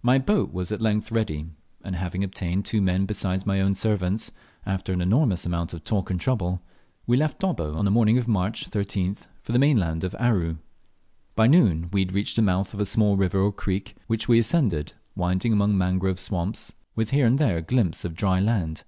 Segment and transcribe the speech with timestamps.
[0.00, 1.46] MY boat was at length ready,
[1.82, 4.30] and having obtained two men besides my own servants,
[4.64, 6.62] after an enormous amount of talk and trouble,
[7.04, 10.58] we left Dobbo on the morning of March 13th, for the mainland of Aru.
[11.34, 14.92] By noon we reached the mouth of a small river or creek, which we ascended,
[15.16, 18.84] winding among mangrove, swamps, with here and there a glimpse of dry land.